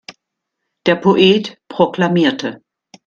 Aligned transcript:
Der 0.87 0.95
Poet 0.95 1.59
proklamierte. 1.67 2.63